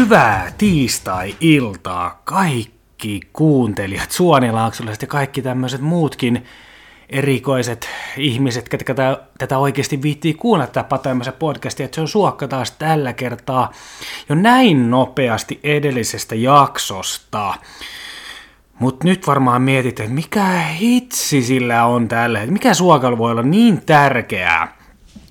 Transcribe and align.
Hyvää 0.00 0.52
tiistai-iltaa 0.58 2.20
kaikki 2.24 3.20
kuuntelijat, 3.32 4.10
suonilaaksolaiset 4.10 5.02
ja 5.02 5.08
kaikki 5.08 5.42
tämmöiset 5.42 5.80
muutkin 5.80 6.44
erikoiset 7.08 7.88
ihmiset, 8.16 8.68
ketkä 8.68 8.94
tätä, 8.94 9.22
tätä 9.38 9.58
oikeasti 9.58 10.02
viittii 10.02 10.34
kuunnella 10.34 10.72
tätä 10.72 10.88
Patoimassa 10.88 11.32
podcastia, 11.32 11.84
että 11.84 11.94
se 11.94 12.00
on 12.00 12.08
suokka 12.08 12.48
taas 12.48 12.70
tällä 12.70 13.12
kertaa 13.12 13.72
jo 14.28 14.34
näin 14.34 14.90
nopeasti 14.90 15.60
edellisestä 15.62 16.34
jaksosta. 16.34 17.54
Mutta 18.78 19.08
nyt 19.08 19.26
varmaan 19.26 19.62
mietit, 19.62 20.00
että 20.00 20.12
mikä 20.12 20.58
hitsi 20.58 21.42
sillä 21.42 21.84
on 21.84 22.08
tällä, 22.08 22.40
että 22.40 22.52
mikä 22.52 22.74
suokalla 22.74 23.18
voi 23.18 23.30
olla 23.30 23.42
niin 23.42 23.82
tärkeää, 23.86 24.76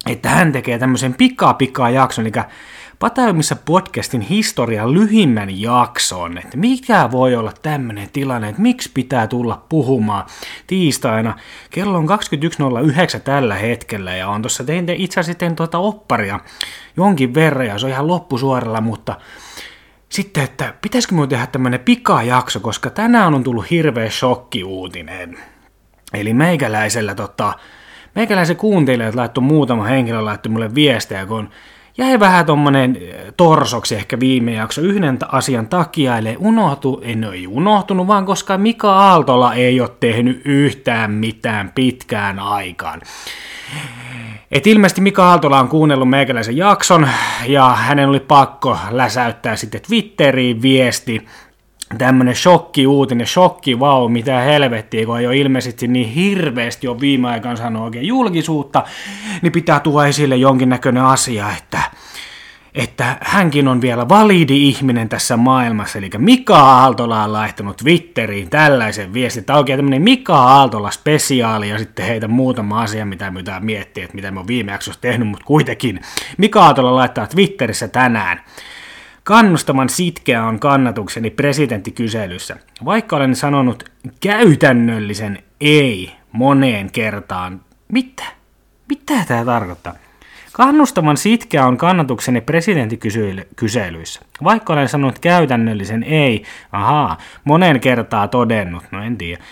että 0.09 0.29
hän 0.29 0.51
tekee 0.51 0.79
tämmöisen 0.79 1.13
pika-pika 1.13 1.89
jakson, 1.89 2.25
eli 2.25 2.31
Pataimissa 2.99 3.55
podcastin 3.55 4.21
historian 4.21 4.93
lyhimmän 4.93 5.61
jakson, 5.61 6.37
että 6.37 6.57
mikä 6.57 7.09
voi 7.11 7.35
olla 7.35 7.53
tämmöinen 7.61 8.09
tilanne, 8.13 8.49
että 8.49 8.61
miksi 8.61 8.91
pitää 8.93 9.27
tulla 9.27 9.65
puhumaan 9.69 10.25
tiistaina. 10.67 11.35
Kello 11.69 11.97
on 11.97 12.07
21.09 13.15 13.19
tällä 13.19 13.55
hetkellä 13.55 14.15
ja 14.15 14.27
on 14.27 14.41
tuossa 14.41 14.63
tein 14.63 14.89
itse 14.89 15.19
asiassa 15.19 15.39
tein 15.39 15.55
tuota 15.55 15.77
opparia 15.77 16.39
jonkin 16.97 17.33
verran 17.33 17.67
ja 17.67 17.79
se 17.79 17.85
on 17.85 17.91
ihan 17.91 18.07
loppusuoralla, 18.07 18.81
mutta 18.81 19.15
sitten, 20.09 20.43
että 20.43 20.73
pitäisikö 20.81 21.15
minun 21.15 21.29
tehdä 21.29 21.47
tämmöinen 21.47 21.79
pikajakso, 21.79 22.59
koska 22.59 22.89
tänään 22.89 23.33
on 23.33 23.43
tullut 23.43 23.69
hirveä 23.71 24.09
shokkiuutinen. 24.09 25.39
Eli 26.13 26.33
meikäläisellä 26.33 27.15
tota, 27.15 27.53
meikäläisen 28.15 28.55
kuuntelijat 28.55 29.15
laittoi 29.15 29.43
muutama 29.43 29.83
henkilö 29.83 30.25
laittoi 30.25 30.51
mulle 30.51 30.75
viestejä, 30.75 31.25
kun 31.25 31.49
jäi 31.99 32.19
vähän 32.19 32.45
tommonen 32.45 32.97
eh, 33.01 33.33
torsoksi 33.37 33.95
ehkä 33.95 34.19
viime 34.19 34.53
jakso 34.53 34.81
yhden 34.81 35.17
asian 35.27 35.67
takia, 35.67 36.17
eli 36.17 36.35
unohtu, 36.39 37.01
en 37.03 37.25
ole 37.25 37.47
unohtunut, 37.47 38.07
vaan 38.07 38.25
koska 38.25 38.57
Mika 38.57 38.93
Aaltola 38.93 39.53
ei 39.53 39.81
ole 39.81 39.89
tehnyt 39.99 40.41
yhtään 40.45 41.11
mitään 41.11 41.71
pitkään 41.75 42.39
aikaan. 42.39 43.01
Et 44.51 44.67
ilmeisesti 44.67 45.01
Mika 45.01 45.29
Aaltola 45.29 45.59
on 45.59 45.67
kuunnellut 45.67 46.09
meikäläisen 46.09 46.57
jakson, 46.57 47.07
ja 47.47 47.69
hänen 47.69 48.09
oli 48.09 48.19
pakko 48.19 48.77
läsäyttää 48.91 49.55
sitten 49.55 49.81
Twitteriin 49.81 50.61
viesti, 50.61 51.25
tämmönen 51.97 52.35
shokki 52.35 52.87
uutinen, 52.87 53.27
shokki 53.27 53.79
vau, 53.79 54.01
wow, 54.01 54.11
mitä 54.11 54.39
helvettiä, 54.39 55.05
kun 55.05 55.19
ei 55.19 55.27
ole 55.27 55.37
ilmeisesti 55.37 55.87
niin 55.87 56.09
hirveästi 56.09 56.87
jo 56.87 56.99
viime 56.99 57.29
aikaan 57.29 57.57
sanonut 57.57 57.83
oikein 57.85 58.07
julkisuutta, 58.07 58.83
niin 59.41 59.51
pitää 59.51 59.79
tuoda 59.79 60.07
esille 60.07 60.35
jonkinnäköinen 60.35 61.03
asia, 61.03 61.47
että 61.57 61.81
että 62.75 63.17
hänkin 63.21 63.67
on 63.67 63.81
vielä 63.81 64.09
validi 64.09 64.67
ihminen 64.67 65.09
tässä 65.09 65.37
maailmassa, 65.37 65.97
eli 65.97 66.09
Mika 66.17 66.59
Aaltola 66.59 67.23
on 67.23 67.33
laittanut 67.33 67.77
Twitteriin 67.77 68.49
tällaisen 68.49 69.13
viestin, 69.13 69.41
että 69.41 69.55
oikein 69.55 69.77
tämmöinen 69.77 70.01
Mika 70.01 70.35
Aaltola 70.35 70.91
spesiaali, 70.91 71.69
ja 71.69 71.77
sitten 71.77 72.05
heitä 72.05 72.27
muutama 72.27 72.81
asia, 72.81 73.05
mitä 73.05 73.31
me 73.31 73.43
miettiä, 73.59 74.03
että 74.03 74.15
mitä 74.15 74.31
me 74.31 74.39
on 74.39 74.47
viime 74.47 74.71
jaksossa 74.71 75.01
tehnyt, 75.01 75.27
mutta 75.27 75.45
kuitenkin 75.45 76.01
Mika 76.37 76.65
Aaltola 76.65 76.95
laittaa 76.95 77.27
Twitterissä 77.27 77.87
tänään, 77.87 78.41
Kannustavan 79.29 79.89
sitkeä 79.89 80.45
on 80.45 80.59
kannatukseni 80.59 81.29
presidenttikyselyssä. 81.29 82.55
Vaikka 82.85 83.15
olen 83.15 83.35
sanonut 83.35 83.83
käytännöllisen 84.19 85.43
ei 85.61 86.11
moneen 86.31 86.91
kertaan. 86.91 87.61
Mitä? 87.91 88.23
Mitä 88.87 89.13
tämä 89.27 89.45
tarkoittaa? 89.45 89.93
Kannustavan 90.53 91.17
sitkeä 91.17 91.65
on 91.65 91.77
kannatukseni 91.77 92.41
presidenttikyselyissä. 92.41 94.21
Vaikka 94.43 94.73
olen 94.73 94.89
sanonut 94.89 95.19
käytännöllisen 95.19 96.03
ei, 96.03 96.43
ahaa, 96.71 97.17
monen 97.43 97.79
kertaa 97.79 98.27
todennut, 98.27 98.83
no 98.91 99.03
en 99.03 99.17
tiedä. 99.17 99.43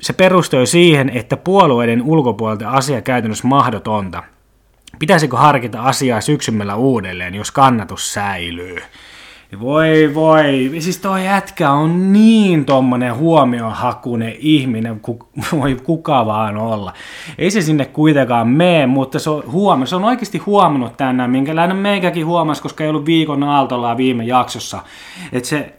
Se 0.00 0.12
perustui 0.12 0.66
siihen, 0.66 1.08
että 1.08 1.36
puolueiden 1.36 2.02
ulkopuolelta 2.02 2.70
asia 2.70 3.02
käytännössä 3.02 3.48
mahdotonta. 3.48 4.22
Pitäisikö 4.98 5.36
harkita 5.36 5.82
asiaa 5.82 6.20
syksymällä 6.20 6.74
uudelleen, 6.74 7.34
jos 7.34 7.50
kannatus 7.50 8.12
säilyy? 8.12 8.78
Voi 9.60 10.10
voi, 10.14 10.72
siis 10.78 10.98
toi 10.98 11.24
jätkä 11.24 11.70
on 11.70 12.12
niin 12.12 12.64
tommonen 12.64 13.16
huomionhakunen 13.16 14.34
ihminen, 14.38 15.00
ku, 15.00 15.28
voi 15.60 15.76
kuka 15.84 16.26
vaan 16.26 16.56
olla. 16.56 16.92
Ei 17.38 17.50
se 17.50 17.60
sinne 17.60 17.84
kuitenkaan 17.84 18.48
mene, 18.48 18.86
mutta 18.86 19.18
se 19.18 19.30
on, 19.30 19.42
huoma, 19.52 19.86
se 19.86 19.96
on 19.96 20.04
oikeasti 20.04 20.38
huomannut 20.38 20.96
tänään, 20.96 21.30
minkälainen 21.30 21.76
meikäkin 21.76 22.26
huomasi, 22.26 22.62
koska 22.62 22.84
ei 22.84 22.90
ollut 22.90 23.06
viikon 23.06 23.42
aaltolla 23.42 23.96
viime 23.96 24.24
jaksossa. 24.24 24.82
Että 25.32 25.48
se, 25.48 25.74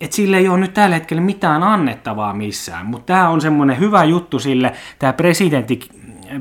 et 0.00 0.12
sille 0.12 0.36
ei 0.36 0.48
ole 0.48 0.58
nyt 0.58 0.74
tällä 0.74 0.96
hetkellä 0.96 1.22
mitään 1.22 1.62
annettavaa 1.62 2.34
missään, 2.34 2.86
mutta 2.86 3.06
tämä 3.06 3.28
on 3.28 3.40
semmoinen 3.40 3.78
hyvä 3.78 4.04
juttu 4.04 4.38
sille, 4.38 4.72
tämä 4.98 5.12
presidentti, 5.12 5.80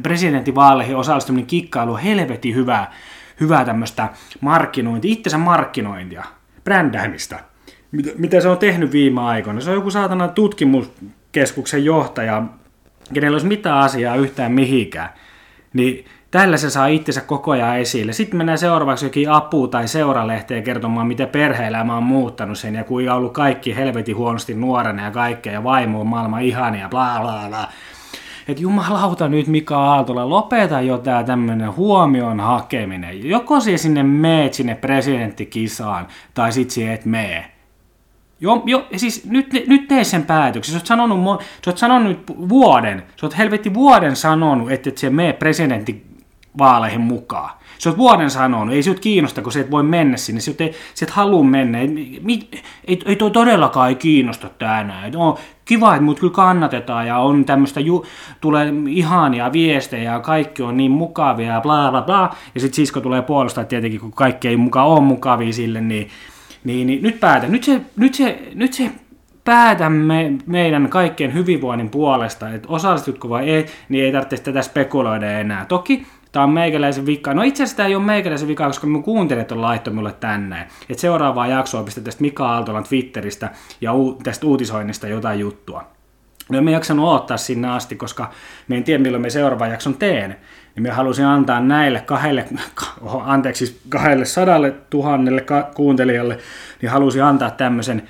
presidenttivaaleihin 0.04 0.96
osallistuminen 0.96 1.46
kikkailu, 1.46 1.98
helvetin 1.98 2.56
hyvää, 2.56 2.92
hyvää 3.40 3.66
tämmöistä 3.66 4.10
markkinointia, 4.42 5.12
itsensä 5.12 5.38
markkinointia 5.38 6.37
brändäämistä, 6.68 7.40
mitä, 7.92 8.12
mitä 8.18 8.42
se 8.42 8.48
on 8.48 8.58
tehnyt 8.58 8.92
viime 8.92 9.22
aikoina. 9.22 9.62
Se 9.62 9.70
on 9.70 9.76
joku 9.76 9.92
saatana 9.92 10.28
tutkimuskeskuksen 10.28 11.86
johtaja, 11.86 12.44
kenellä 13.14 13.36
olisi 13.36 13.48
mitään 13.48 13.78
asiaa 13.78 14.16
yhtään 14.16 14.52
mihinkään. 14.52 15.10
Niin 15.74 16.06
tällä 16.32 16.58
se 16.58 16.70
saa 16.70 16.88
itsensä 16.88 17.22
koko 17.22 17.52
ajan 17.52 17.80
esille. 17.80 18.14
Sitten 18.14 18.38
mennään 18.38 18.58
seuraavaksi 18.58 19.06
jokin 19.06 19.28
apu- 19.30 19.68
tai 19.68 19.88
seuralehteen 19.88 20.64
kertomaan, 20.64 21.08
miten 21.08 21.28
perhe-elämä 21.28 21.98
on 21.98 22.04
muuttanut 22.04 22.58
sen 22.58 22.76
ja 22.76 22.84
kuinka 22.84 23.12
on 23.12 23.18
ollut 23.18 23.34
kaikki 23.34 23.76
helvetin 23.76 24.16
huonosti 24.16 24.54
nuorena 24.54 25.04
ja 25.04 25.12
kaikkea 25.12 25.54
ja 25.54 25.64
vaimo 25.64 26.02
on 26.02 26.08
maailman 26.08 26.42
ihania, 26.42 26.90
bla 26.90 27.20
bla 27.22 27.46
bla 27.48 27.70
että 28.48 28.64
jumalauta 28.64 29.28
nyt 29.28 29.48
Mika 29.48 29.78
Aaltola, 29.78 30.30
lopeta 30.30 30.82
jo 30.82 30.98
tää 30.98 31.24
tämmönen 31.24 31.76
huomion 31.76 32.40
hakeminen. 32.40 33.30
Joko 33.30 33.60
siis 33.60 33.82
sinne 33.82 34.04
meet 34.04 34.54
sinne 34.54 34.76
presidenttikisaan, 34.76 36.08
tai 36.34 36.52
sit 36.52 36.72
siihen 36.72 36.94
et 36.94 37.06
mee. 37.06 37.52
Jo, 38.40 38.64
jo, 38.66 38.88
siis 38.96 39.26
nyt, 39.26 39.48
nyt 39.68 39.88
tee 39.88 40.04
sen 40.04 40.26
päätöksen. 40.26 40.74
Sä 40.74 40.80
oot 40.80 40.86
sanonut, 40.86 41.42
sä 41.66 41.72
oot 41.72 41.78
sanonut 41.78 42.08
nyt 42.08 42.50
vuoden, 42.50 43.04
sä 43.20 43.26
oot 43.26 43.38
helvetti 43.38 43.74
vuoden 43.74 44.16
sanonut, 44.16 44.72
että 44.72 44.90
et 44.90 44.98
se 44.98 45.10
mee 45.10 45.34
presidenttivaaleihin 45.34 47.02
mukaan. 47.02 47.57
Sä 47.80 47.90
oot 47.90 47.98
vuoden 47.98 48.30
sanonut, 48.30 48.76
ei 48.76 48.84
se 48.84 48.96
kiinnosta, 48.96 49.42
kun 49.42 49.52
se 49.52 49.60
et 49.60 49.72
voi 49.72 49.84
mennä 49.84 50.18
sinne, 50.18 50.42
se 50.42 50.52
et, 50.60 50.76
se 50.94 51.06
et 51.06 51.12
halua 51.12 51.44
mennä. 51.44 51.80
Ei, 51.80 52.22
ei, 52.28 52.50
ei, 52.88 53.00
ei 53.06 53.16
toi 53.16 53.32
todellakaan 53.32 53.90
ei 53.90 53.96
kiinnosta 53.96 54.50
tänään. 54.50 55.12
No, 55.12 55.38
kiva, 55.66 55.96
että 55.96 56.04
mut 56.04 56.20
kyllä 56.20 56.34
kannatetaan 56.34 57.08
ja 57.08 57.18
on 57.18 57.46
tämmöistä, 57.46 57.80
tulee 58.42 58.74
ihania 58.90 59.52
viestejä 59.52 60.14
ja 60.14 60.20
kaikki 60.20 60.64
on 60.64 60.78
niin 60.78 60.92
mukavia 60.92 61.54
ja 61.54 61.62
bla 61.62 61.92
bla 61.92 62.02
bla. 62.02 62.36
Ja 62.56 62.62
sitten 62.62 62.76
sisko 62.76 63.02
tulee 63.02 63.22
puolustaa 63.22 63.64
tietenkin, 63.64 64.00
kun 64.00 64.12
kaikki 64.12 64.48
ei 64.48 64.58
mukaan 64.58 64.88
ole 64.88 65.02
mukavia 65.02 65.54
sille, 65.54 65.82
niin, 65.82 66.10
niin, 66.64 66.88
niin 66.88 67.04
nyt 67.04 67.20
päätän. 67.20 67.52
Nyt 67.52 67.64
se, 67.64 67.82
nyt 67.98 68.14
se, 68.14 68.40
nyt 68.56 68.74
se 68.74 68.92
päätämme 69.44 70.34
meidän 70.46 70.90
kaikkien 70.90 71.34
hyvinvoinnin 71.34 71.90
puolesta, 71.90 72.50
että 72.50 72.68
osallistutko 72.72 73.30
vai 73.30 73.50
ei, 73.50 73.66
niin 73.90 74.06
ei 74.06 74.12
tarvitse 74.12 74.38
tätä 74.38 74.62
spekuloida 74.62 75.40
enää. 75.40 75.66
Toki 75.66 76.06
Tämä 76.38 76.46
on 76.46 76.54
meikäläisen 76.54 77.06
vika. 77.06 77.34
No 77.34 77.44
itse 77.44 77.64
asiassa 77.64 77.78
tämä 77.78 77.88
ei 77.88 77.96
ole 77.96 78.04
meikäläisen 78.04 78.48
vika, 78.48 78.68
koska 78.68 78.88
mun 78.88 79.04
kuuntelijat 79.04 79.52
on 79.52 79.62
laittu 79.62 79.92
mulle 79.92 80.14
tänne. 80.20 80.68
Että 80.90 81.02
seuraavaa 81.02 81.48
jaksoa 81.48 81.84
pistetään 81.84 82.06
tästä 82.06 82.22
Mika 82.22 82.50
Aaltolan 82.50 82.84
Twitteristä 82.84 83.50
ja 83.82 83.94
u- 83.94 84.20
tästä 84.24 84.48
uutisoinnista 84.48 85.08
jotain 85.08 85.40
juttua. 85.40 85.88
No 86.50 86.58
en 86.58 86.70
jaksanut 86.70 87.10
odottaa 87.10 87.38
sinne 87.38 87.68
asti, 87.68 87.96
koska 87.96 88.32
me 88.68 88.78
en 88.78 88.84
tiedä 88.84 89.04
milloin 89.04 89.22
me 89.22 89.30
seuraavan 89.30 89.72
jakson 89.72 89.94
teen. 89.94 90.38
Niin 90.76 90.84
me 90.84 90.90
halusin 90.90 91.26
antaa 91.26 91.60
näille 91.60 92.02
kahdelle, 92.02 92.46
anteeksi, 93.24 93.66
siis 93.66 93.80
kahdelle 93.90 94.26
sadalle 94.26 94.72
tuhannelle 94.90 95.46
kuuntelijalle, 95.76 96.38
niin 96.82 96.90
halusin 96.90 97.24
antaa 97.24 97.52
tämmöisen 97.52 98.10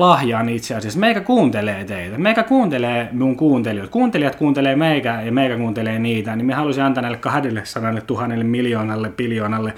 lahjaan 0.00 0.48
itse 0.48 0.74
asiassa. 0.74 1.00
Meikä 1.00 1.20
kuuntelee 1.20 1.84
teitä. 1.84 2.18
Meikä 2.18 2.42
kuuntelee 2.42 3.08
mun 3.12 3.36
kuuntelijoita. 3.36 3.92
Kuuntelijat 3.92 4.36
kuuntelee 4.36 4.76
meikä 4.76 5.22
ja 5.22 5.32
meikä 5.32 5.56
kuuntelee 5.56 5.98
niitä. 5.98 6.36
Niin 6.36 6.46
me 6.46 6.54
halusin 6.54 6.84
antaa 6.84 7.02
näille 7.02 7.18
200 7.18 8.00
tuhannelle 8.06 8.44
miljoonalle, 8.44 9.10
biljoonalle 9.10 9.74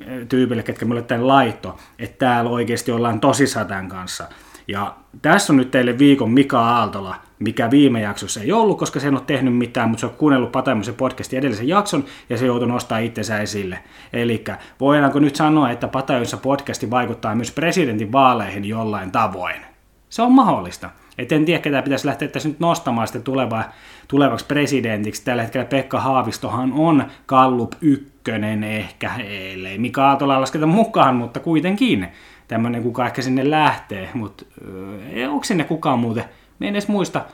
eh, 0.00 0.26
tyypille, 0.28 0.62
ketkä 0.62 0.84
mulle 0.84 1.02
tämän 1.02 1.28
laitto, 1.28 1.78
että 1.98 2.26
täällä 2.26 2.50
oikeasti 2.50 2.92
ollaan 2.92 3.20
tosissaan 3.20 3.66
tämän 3.66 3.88
kanssa. 3.88 4.28
Ja 4.68 4.94
tässä 5.22 5.52
on 5.52 5.56
nyt 5.56 5.70
teille 5.70 5.98
viikon 5.98 6.30
Mika 6.30 6.60
Aaltola, 6.60 7.14
mikä 7.38 7.70
viime 7.70 8.00
jaksossa 8.00 8.40
ei 8.40 8.52
ollut, 8.52 8.78
koska 8.78 9.00
se 9.00 9.06
ei 9.06 9.12
ole 9.12 9.20
tehnyt 9.26 9.56
mitään, 9.56 9.88
mutta 9.88 10.00
se 10.00 10.06
on 10.06 10.12
kuunnellut 10.12 10.52
Pataimosen 10.52 10.94
podcastin 10.94 11.38
edellisen 11.38 11.68
jakson 11.68 12.04
ja 12.30 12.38
se 12.38 12.46
joutui 12.46 12.68
nostaa 12.68 12.98
itsensä 12.98 13.40
esille. 13.40 13.78
Eli 14.12 14.44
voidaanko 14.80 15.18
nyt 15.18 15.36
sanoa, 15.36 15.70
että 15.70 15.88
Pataimosen 15.88 16.38
podcasti 16.38 16.90
vaikuttaa 16.90 17.34
myös 17.34 17.50
presidentin 17.50 18.12
vaaleihin 18.12 18.64
jollain 18.64 19.10
tavoin? 19.10 19.60
Se 20.08 20.22
on 20.22 20.32
mahdollista. 20.32 20.90
Et 21.18 21.32
en 21.32 21.44
tiedä, 21.44 21.62
ketä 21.62 21.82
pitäisi 21.82 22.06
lähteä 22.06 22.28
tässä 22.28 22.48
nyt 22.48 22.60
nostamaan 22.60 23.06
sitten 23.06 23.22
tuleva, 23.22 23.64
tulevaksi 24.08 24.46
presidentiksi. 24.46 25.24
Tällä 25.24 25.42
hetkellä 25.42 25.64
Pekka 25.64 26.00
Haavistohan 26.00 26.72
on 26.72 27.04
Kallup 27.26 27.72
1 27.80 28.14
ykkönen 28.24 28.64
ehkä, 28.64 29.10
ellei 29.28 29.78
Mika 29.78 30.08
Aaltola 30.08 30.40
lasketa 30.40 30.66
mukaan, 30.66 31.16
mutta 31.16 31.40
kuitenkin 31.40 32.08
tämmöinen, 32.48 32.82
kuka 32.82 33.06
ehkä 33.06 33.22
sinne 33.22 33.50
lähtee, 33.50 34.10
mutta 34.14 34.44
onko 35.30 35.44
sinne 35.44 35.64
kukaan 35.64 35.98
muuten, 35.98 36.24
me 36.58 36.68
en 36.68 36.74
edes 36.74 36.88
muista, 36.88 37.24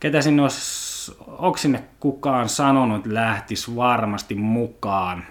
ketä 0.00 0.22
sinne 0.22 0.42
olisi, 0.42 1.12
onko 1.26 1.56
sinne 1.56 1.82
kukaan 2.00 2.48
sanonut, 2.48 2.96
että 2.96 3.14
lähtisi 3.14 3.76
varmasti 3.76 4.34
mukaan. 4.34 5.24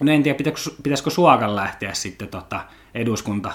No 0.00 0.12
en 0.12 0.22
tiedä, 0.22 0.38
pitäisikö, 0.38 0.76
pitäisikö 0.82 1.10
Suokan 1.10 1.56
lähteä 1.56 1.94
sitten 1.94 2.28
tota 2.28 2.60
eduskunta, 2.94 3.52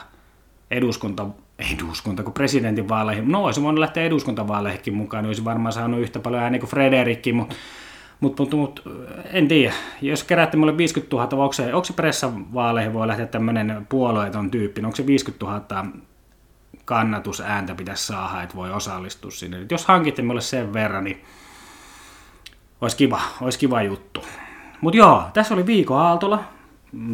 eduskunta, 0.72 1.26
eduskunta 1.74 2.24
kuin 2.24 2.34
presidentinvaaleihin. 2.34 3.32
No 3.32 3.44
olisi 3.44 3.62
voinut 3.62 3.80
lähteä 3.80 4.04
eduskuntavaaleihinkin 4.04 4.94
mukaan, 4.94 5.24
niin 5.24 5.30
olisi 5.30 5.46
varmaan 5.46 5.74
saanut 5.74 6.00
yhtä 6.00 6.20
paljon 6.20 6.44
ääniä 6.44 6.60
kuin 6.60 6.70
Frederikki, 6.70 7.34
mutta 7.34 7.56
mutta 8.20 8.44
mut, 8.44 8.54
mut, 8.54 8.84
en 9.26 9.48
tiedä, 9.48 9.74
jos 10.02 10.24
keräätte 10.24 10.58
mulle 10.58 10.78
50 10.78 11.16
000, 11.16 11.44
onko 11.44 11.54
se, 11.54 11.74
onko 11.74 11.86
se 11.86 11.94
pressavaaleihin 11.94 12.94
voi 12.94 13.08
lähteä 13.08 13.26
tämmöinen 13.26 13.86
puolueeton 13.90 14.52
tyyppi, 14.52 14.82
onko 14.82 14.96
se 14.96 15.08
50 15.08 15.46
000 15.46 15.86
kannatusääntä 16.86 17.76
pitäisi 17.76 18.06
saada, 18.06 18.44
että 18.44 18.56
voi 18.56 18.72
osallistua 18.72 19.32
sinne. 19.32 19.62
Et 19.62 19.72
jos 19.72 19.86
hankitte 19.86 20.22
mulle 20.22 20.42
sen 20.42 20.74
verran, 20.74 21.04
niin 21.04 21.24
olisi 22.82 22.98
kiva, 22.98 23.22
olisi 23.42 23.60
kiva 23.60 23.82
juttu. 23.82 24.24
Mutta 24.82 24.98
joo, 24.98 25.24
tässä 25.34 25.54
oli 25.54 25.66
viikon 25.66 26.00
Aaltola, 26.00 26.44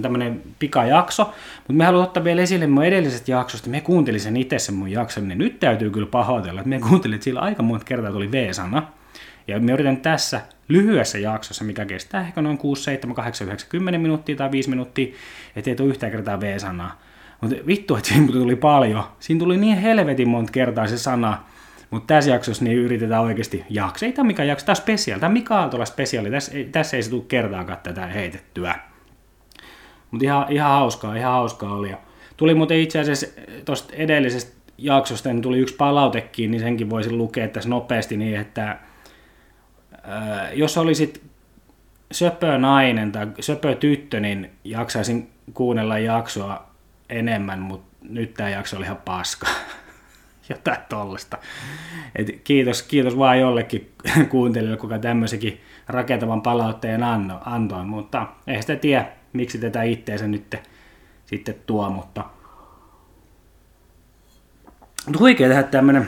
tämmöinen 0.02 0.42
pikajakso, 0.60 1.24
mutta 1.58 1.74
me 1.74 1.86
haluan 1.86 2.04
ottaa 2.04 2.24
vielä 2.24 2.42
esille 2.42 2.68
mun 2.68 2.84
edellisestä 2.84 3.32
jaksosta, 3.32 3.70
me 3.70 3.82
kuuntelin 3.82 4.22
sen 4.22 4.38
itse 4.38 4.60
sen 4.60 4.76
mun 4.76 4.92
jakson, 4.92 5.28
niin 5.28 5.38
nyt 5.38 5.60
täytyy 5.60 5.90
kyllä 5.90 6.08
pahoitella, 6.08 6.62
että 6.62 6.70
me 6.70 6.80
kuuntelin, 6.80 7.16
että 7.16 7.24
sillä 7.24 7.40
aika 7.40 7.64
monta 7.64 7.86
kertaa 7.86 8.12
tuli 8.12 8.32
V-sana, 8.32 8.84
ja 9.48 9.60
me 9.60 9.72
yritän 9.72 9.98
tässä 9.98 10.42
lyhyessä 10.68 11.18
jaksossa, 11.18 11.64
mikä 11.64 11.86
kestää 11.86 12.22
ehkä 12.22 12.42
noin 12.42 12.58
6, 12.58 12.84
7, 12.84 13.16
8, 13.16 13.48
9, 13.48 13.70
10 13.70 14.02
minuuttia 14.02 14.36
tai 14.36 14.52
5 14.52 14.70
minuuttia, 14.70 15.16
ettei 15.56 15.76
tule 15.76 15.90
yhtään 15.90 16.12
kertaa 16.12 16.40
V-sanaa. 16.40 17.02
Mutta 17.42 17.56
vittu, 17.68 17.96
että 17.96 18.10
siinä 18.10 18.28
tuli 18.28 18.56
paljon. 18.56 19.04
Siinä 19.20 19.40
tuli 19.40 19.58
niin 19.58 19.78
helvetin 19.78 20.30
monta 20.30 20.52
kertaa 20.52 20.88
se 20.88 20.98
sana. 20.98 21.44
Mutta 21.90 22.14
tässä 22.14 22.32
jaksossa 22.32 22.64
niin 22.64 22.78
yritetään 22.78 23.24
oikeasti 23.24 23.66
jakso. 23.70 24.06
Ei 24.06 24.12
tämä 24.12 24.28
mikä 24.28 24.44
jakso, 24.44 24.66
tämä 24.66 24.74
on 24.74 24.76
spesiaali. 24.76 25.20
Tämä 25.20 25.34
Mika 25.34 25.60
Aaltola 25.60 25.86
spesiaali. 25.86 26.32
Tässä, 26.32 26.52
tässä 26.72 26.98
ei 26.98 27.04
se 27.04 27.10
tule 27.10 27.24
kertaakaan 27.28 27.80
tätä 27.84 28.08
heitettyä. 28.08 28.76
Mutta 30.12 30.26
ihan, 30.26 30.46
ihan 30.50 30.72
hauskaa, 30.72 31.16
ihan 31.16 31.32
hauskaa 31.32 31.74
oli. 31.74 31.92
Tuli 32.38 32.56
muuten 32.56 32.80
itse 32.80 33.00
asiassa 33.00 33.28
tuosta 33.66 33.94
edellisestä 33.94 34.52
jaksosta, 34.78 35.30
niin 35.30 35.42
tuli 35.42 35.60
yksi 35.60 35.76
palautekin, 35.76 36.52
niin 36.52 36.62
senkin 36.62 36.90
voisin 36.90 37.18
lukea 37.18 37.48
tässä 37.48 37.70
nopeasti 37.70 38.18
niin, 38.18 38.40
että 38.40 38.78
jos 40.54 40.78
olisit 40.78 41.24
söpö 42.12 42.58
nainen 42.58 43.12
tai 43.12 43.28
söpö 43.40 43.76
tyttö, 43.76 44.20
niin 44.20 44.52
jaksaisin 44.64 45.30
kuunnella 45.54 46.00
jaksoa 46.00 46.70
enemmän, 47.10 47.60
mutta 47.60 47.96
nyt 48.02 48.34
tämä 48.34 48.50
jakso 48.50 48.78
oli 48.78 48.86
ihan 48.86 48.98
paska. 49.06 49.48
Jotain 50.50 50.78
tollasta. 50.90 51.38
Et 52.16 52.42
kiitos, 52.44 52.84
kiitos 52.84 53.18
vaan 53.18 53.40
jollekin 53.40 53.92
kuuntelijalle, 54.30 54.78
kuka 54.78 55.00
tämmöisenkin 55.00 55.62
rakentavan 55.88 56.42
palautteen 56.42 57.04
anno, 57.04 57.42
antoi, 57.46 57.86
mutta 57.86 58.28
ei 58.48 58.62
sitä 58.62 58.76
tiedä, 58.76 59.06
miksi 59.34 59.58
tätä 59.58 59.84
itteensä 59.84 60.28
nyt 60.28 60.56
sitten 61.26 61.56
tuo, 61.66 61.90
mutta, 61.90 62.26
mutta 65.06 65.20
huikea 65.20 65.48
tehdä 65.48 65.64
tämmöinen 65.64 66.08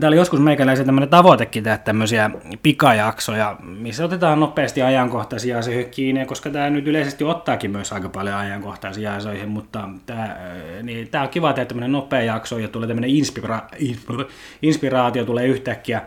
Tämä 0.00 0.08
oli 0.08 0.16
joskus 0.16 0.40
meikäläisen 0.40 0.86
tämmöinen 0.86 1.08
tavoitekin 1.08 1.64
tehdä 1.64 1.78
tämmöisiä 1.78 2.30
pikajaksoja, 2.62 3.56
missä 3.62 4.04
otetaan 4.04 4.40
nopeasti 4.40 4.82
ajankohtaisia 4.82 5.58
asioihin 5.58 5.90
kiinni, 5.90 6.26
koska 6.26 6.50
tämä 6.50 6.70
nyt 6.70 6.86
yleisesti 6.86 7.24
ottaakin 7.24 7.70
myös 7.70 7.92
aika 7.92 8.08
paljon 8.08 8.36
ajankohtaisia 8.36 9.14
asioihin, 9.14 9.48
mutta 9.48 9.88
tämä, 10.06 10.36
niin 10.82 11.08
tämä 11.08 11.24
on 11.24 11.30
kiva 11.30 11.52
tehdä 11.52 11.66
tämmöinen 11.66 11.92
nopea 11.92 12.22
jakso 12.22 12.58
ja 12.58 12.68
tulee 12.68 12.88
tämmöinen 12.88 13.10
inspira- 13.10 14.26
inspiraatio 14.62 15.24
tulee 15.24 15.46
yhtäkkiä, 15.46 16.02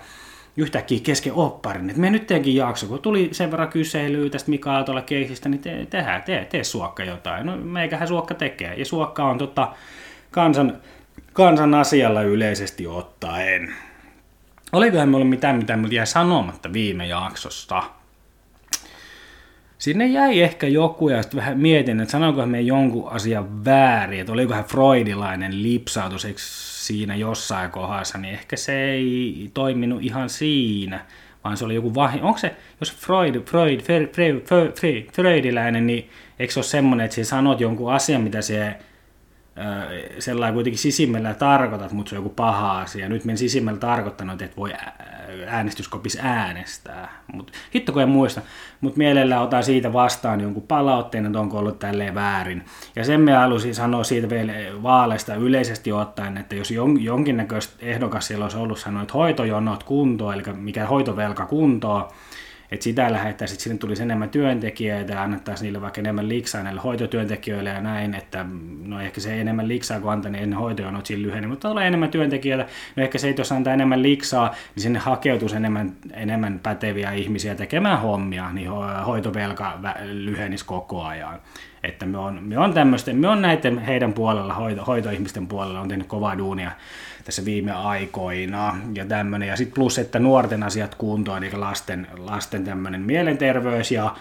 yhtäkkiä 0.58 1.00
kesken 1.04 1.34
opparin. 1.34 1.90
Et 1.90 1.98
me 1.98 2.10
nyt 2.10 2.28
teenkin 2.28 2.56
jakso, 2.56 2.88
kun 2.88 3.00
tuli 3.00 3.30
sen 3.32 3.52
verran 3.52 3.70
kyselyä 3.70 4.30
tästä 4.30 4.50
Mika 4.50 4.74
Aaltola 4.74 5.02
keisistä, 5.02 5.50
niin 5.50 5.62
te, 5.62 5.88
tehdään, 5.90 6.24
tee, 6.24 6.46
tee 6.46 6.64
suokka 6.64 7.04
jotain. 7.04 7.46
No 7.46 7.58
meikähän 7.58 8.08
suokka 8.08 8.34
tekee. 8.34 8.74
Ja 8.76 8.86
suokka 8.86 9.24
on 9.24 9.38
tota, 9.38 9.68
kansan 10.32 10.78
kansan 11.38 11.74
asialla 11.74 12.22
yleisesti 12.22 12.88
ottaen. 12.88 13.74
Olikohan 14.72 15.10
meillä 15.10 15.26
mitään, 15.26 15.56
mitä 15.56 15.78
me 15.78 15.88
jäi 15.92 16.08
sanomatta 16.08 16.74
viime 16.74 17.08
jaksosta? 17.08 17.84
Sinne 19.78 20.08
jäi 20.08 20.42
ehkä 20.42 20.68
joku 20.68 21.10
ja 21.10 21.22
sitten 21.22 21.38
vähän 21.38 21.60
mietin, 21.60 22.00
että 22.00 22.12
sanoinkohan 22.12 22.50
me 22.50 22.62
jonkun 22.62 23.12
asian 23.12 23.66
väärin, 23.66 24.20
että 24.20 24.34
olikohan 24.34 24.66
freudilainen 24.66 25.64
lipsautus 25.64 26.28
siinä 26.36 27.16
jossain 27.16 27.72
kohdassa, 27.72 28.18
niin 28.18 28.34
ehkä 28.34 28.56
se 28.56 28.90
ei 28.90 29.52
toiminut 29.54 30.04
ihan 30.04 30.30
siinä, 30.30 31.06
vaan 31.44 31.58
se 31.58 31.66
oli 31.66 31.76
joku 31.76 31.96
vahi. 31.96 32.22
Onko 32.22 32.38
se, 32.38 32.56
jos 32.80 32.96
Freud, 32.96 33.36
Freud, 33.36 33.80
Freud, 33.82 34.08
Freud, 34.08 34.42
Freud, 34.42 35.04
Freudilainen, 35.12 35.88
niin 35.88 36.10
eikö 36.40 36.54
se 36.54 36.60
ole 36.60 36.66
semmoinen, 36.66 37.06
että 37.06 37.16
sinä 37.16 37.26
sanot 37.26 37.60
jonkun 37.60 37.94
asian, 37.94 38.22
mitä 38.22 38.42
se 38.42 38.76
sellainen 40.20 40.54
kuitenkin 40.54 40.80
sisimmällä 40.80 41.34
tarkoitat, 41.34 41.92
mutta 41.92 42.10
se 42.10 42.16
on 42.16 42.24
joku 42.24 42.34
paha 42.36 42.80
asia. 42.80 43.10
Nyt 43.10 43.26
men 43.26 43.38
sisimmällä 43.38 43.80
tarkoittanut, 43.80 44.42
että 44.42 44.58
voi 44.58 44.74
äänestyskopis 45.48 46.18
äänestää. 46.22 47.24
Mut, 47.34 47.52
hitto 47.76 47.92
kun 47.92 48.02
en 48.02 48.10
muista, 48.10 48.42
mutta 48.82 48.98
mielellään 48.98 49.42
otan 49.42 49.64
siitä 49.64 49.94
vastaan 49.94 50.42
jonkun 50.42 50.68
palautteen, 50.68 51.26
että 51.26 51.40
onko 51.40 51.58
ollut 51.58 51.80
tälleen 51.80 52.16
väärin. 52.16 52.66
Ja 52.96 53.06
sen 53.06 53.22
me 53.22 53.34
halusin 53.34 53.76
sanoa 53.76 54.04
siitä 54.04 54.30
vielä 54.30 54.54
vaaleista 54.84 55.36
yleisesti 55.36 55.92
ottaen, 55.92 56.38
että 56.38 56.56
jos 56.56 56.72
jonkinnäköistä 57.00 57.74
ehdokas 57.80 58.28
siellä 58.28 58.46
olisi 58.46 58.58
ollut 58.58 58.80
sanoa, 58.80 59.02
että 59.02 59.14
hoitojonot 59.14 59.84
kuntoon, 59.84 60.34
eli 60.34 60.44
mikä 60.54 60.86
hoitovelka 60.86 61.46
kuntoon, 61.46 62.10
että 62.72 62.84
sitä 62.84 63.12
lähettäisiin, 63.12 63.56
että 63.56 63.64
sinne 63.64 63.78
tulisi 63.78 64.04
enemmän 64.04 64.30
työntekijöitä 64.30 65.14
ja 65.14 65.24
annettaisiin 65.24 65.66
niille 65.66 65.82
vaikka 65.82 66.02
enemmän 66.02 66.30
liksaa 66.30 66.64
näille 66.64 66.82
hoitotyöntekijöille 66.82 67.70
ja 67.70 67.82
näin, 67.82 68.16
että 68.16 68.46
no 68.86 69.02
ehkä 69.02 69.22
se 69.22 69.42
enemmän 69.42 69.68
liksaa 69.68 70.00
kuin 70.00 70.12
antaa, 70.12 70.32
niin 70.32 70.44
ennen 70.44 70.60
hoitojonot 70.60 71.06
siinä 71.06 71.24
lyheni, 71.24 71.48
mutta 71.48 71.70
tulee 71.70 71.88
enemmän 71.88 72.10
työntekijöitä, 72.10 72.66
no 72.96 73.04
ehkä 73.04 73.18
se, 73.18 73.30
että 73.30 73.40
jos 73.40 73.52
antaa 73.52 73.74
enemmän 73.74 74.04
liksaa, 74.04 74.56
niin 74.76 74.84
sinne 74.84 75.00
hakeutuisi 75.00 75.56
enemmän, 75.56 75.96
enemmän 76.14 76.60
päteviä 76.64 77.12
ihmisiä 77.12 77.56
tekemään 77.56 78.00
hommia, 78.00 78.52
niin 78.52 78.70
hoitovelka 79.06 79.80
lyhenisi 80.04 80.66
koko 80.66 81.04
ajan. 81.04 81.40
Että 81.88 82.06
me 82.06 82.18
on, 82.18 82.40
me 82.44 82.58
on 82.58 82.74
tämmöisten, 82.74 83.18
me 83.18 83.28
on 83.28 83.42
näiden 83.42 83.80
heidän 83.80 84.14
puolella, 84.14 84.54
hoito, 84.54 84.86
hoitoihmisten 84.86 85.48
puolella 85.48 85.80
on 85.80 85.88
tehnyt 85.88 86.08
kovaa 86.08 86.38
duunia 86.38 86.72
tässä 87.28 87.46
viime 87.46 87.72
aikoina 87.72 88.78
ja 88.94 89.06
tämmöinen. 89.06 89.48
Ja 89.48 89.56
sitten 89.56 89.76
plus, 89.76 90.00
että 90.00 90.20
nuorten 90.20 90.64
asiat 90.64 90.96
kuntoon, 90.96 91.44
eli 91.44 91.58
lasten, 91.58 92.08
lasten 92.18 92.64
tämmöinen 92.64 93.02
mielenterveys 93.02 93.92
ja 93.92 94.16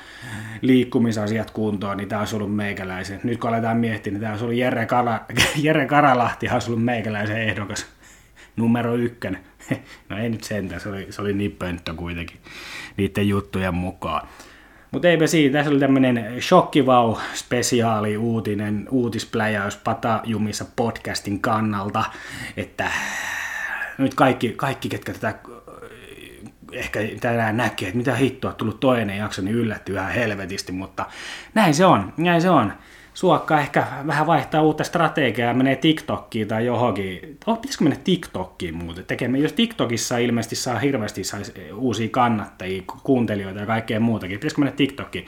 liikkumisasiat 0.61 1.51
kuntoon, 1.51 1.97
niin 1.97 2.09
tämä 2.09 2.21
olisi 2.21 2.37
ollut 2.37 2.57
meikäläisen. 2.57 3.21
Nyt 3.25 3.41
kun 3.41 3.51
aletaan 3.51 3.77
miettiä, 3.77 4.13
niin 4.13 4.21
tämä 4.21 4.33
olisi 4.33 4.45
ollut 4.45 4.59
Jere, 4.59 4.87
Kala, 4.87 5.21
Jere 5.63 5.87
Karalahti, 5.87 6.49
olisi 6.49 6.71
ollut 6.71 6.85
meikäläisen 6.85 7.43
ehdokas 7.43 7.87
numero 8.57 8.95
ykkönen. 8.95 9.41
No 10.09 10.19
ei 10.19 10.29
nyt 10.29 10.45
sentään, 10.45 10.81
se 10.81 10.89
oli, 10.89 11.07
se 11.11 11.23
oli 11.23 11.33
niin 11.33 11.53
pönttö 11.53 11.95
kuitenkin 11.95 12.37
niiden 12.97 13.29
juttujen 13.29 13.75
mukaan. 13.75 14.29
Mutta 14.97 15.09
eipä 15.09 15.26
siinä, 15.26 15.53
tässä 15.53 15.71
oli 15.71 15.81
tämmöinen 15.81 16.43
shokkivau 16.43 17.17
spesiaali 17.35 18.17
uutinen, 18.17 18.88
uutispläjäys 18.91 19.76
Patajumissa 19.76 20.65
podcastin 20.76 21.41
kannalta, 21.41 22.05
että 22.57 22.91
nyt 23.99 24.15
kaikki, 24.15 24.53
kaikki 24.57 24.88
ketkä 24.88 25.12
tätä 25.12 25.35
ehkä 26.78 27.00
tänään 27.21 27.56
näkee, 27.56 27.88
että 27.88 27.97
mitä 27.97 28.14
hittoa 28.14 28.52
tullut 28.52 28.80
toinen 28.80 29.18
jakso, 29.18 29.42
niin 29.42 29.56
yllättyy 29.56 29.95
ihan 29.95 30.12
helvetisti, 30.12 30.73
mutta 30.73 31.06
näin 31.54 31.75
se 31.75 31.85
on, 31.85 32.12
näin 32.16 32.42
se 32.42 32.50
on 32.50 32.73
suokka 33.14 33.61
ehkä 33.61 33.87
vähän 34.06 34.26
vaihtaa 34.26 34.62
uutta 34.62 34.85
strategiaa 34.85 35.49
ja 35.49 35.54
menee 35.54 35.76
TikTokkiin 35.76 36.49
tai 36.49 36.66
johonkin. 36.66 37.38
Oh, 37.47 37.61
pitäisikö 37.61 37.85
mennä 37.85 37.99
TikTokkiin 38.04 38.75
muuten 38.75 39.04
tekemään? 39.04 39.42
Jos 39.42 39.52
TikTokissa 39.52 40.18
ilmeisesti 40.18 40.56
saa 40.56 40.78
hirveästi 40.78 41.25
saisi 41.25 41.52
uusia 41.75 42.09
kannattajia, 42.09 42.83
kuuntelijoita 43.02 43.61
ja 43.61 43.66
kaikkea 43.66 44.00
muutakin, 44.00 44.38
pitäisikö 44.38 44.61
mennä 44.61 44.76
TikTokkiin? 44.76 45.26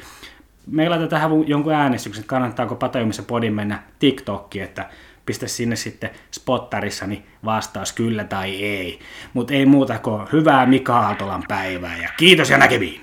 Me 0.66 0.88
laitetaan 0.88 1.22
tähän 1.22 1.48
jonkun 1.48 1.72
äänestyksen, 1.72 2.20
että 2.20 2.30
kannattaako 2.30 2.74
Patajumissa 2.74 3.22
podin 3.22 3.54
mennä 3.54 3.82
TikTokkiin, 3.98 4.64
että 4.64 4.90
pistä 5.28 5.48
sinne 5.48 5.76
sitten 5.76 6.10
spottarissa 6.30 7.06
niin 7.06 7.26
vastaus 7.44 7.92
kyllä 7.92 8.24
tai 8.24 8.64
ei. 8.64 8.98
Mutta 9.34 9.54
ei 9.54 9.66
muuta 9.66 9.98
kuin 9.98 10.26
hyvää 10.32 10.66
Mika 10.66 10.98
Aaltolan 10.98 11.44
päivää 11.48 11.96
ja 11.96 12.08
kiitos 12.16 12.50
ja 12.50 12.58
näkemiin! 12.58 13.00